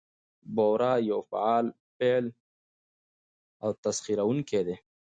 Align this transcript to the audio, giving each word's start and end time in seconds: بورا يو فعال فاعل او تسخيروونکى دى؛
بورا 0.55 0.93
يو 1.09 1.19
فعال 1.31 1.65
فاعل 1.97 2.27
او 3.63 3.69
تسخيروونکى 3.83 4.59
دى؛ 4.67 4.75